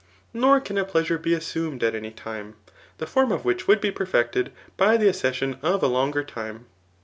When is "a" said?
0.79-0.83, 5.83-5.87